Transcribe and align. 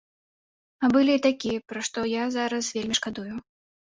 А 0.85 0.89
былі 0.93 1.13
і 1.17 1.21
такія, 1.25 1.59
пра 1.73 1.83
што 1.89 2.05
я 2.13 2.23
зараз 2.39 2.71
вельмі 2.79 2.95
шкадую. 3.01 3.29